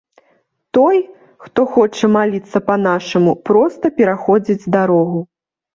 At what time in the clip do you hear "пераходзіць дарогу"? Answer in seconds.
4.01-5.19